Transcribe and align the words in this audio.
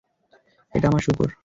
এটা 0.73 0.87
আমার 0.87 1.01
শূকর। 1.01 1.29